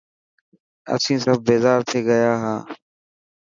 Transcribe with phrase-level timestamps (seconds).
[0.93, 2.59] اسين سب بيزار ٿي گيا هان.